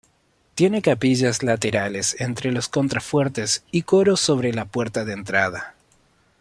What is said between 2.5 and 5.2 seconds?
los contrafuertes y coro sobre la puerta de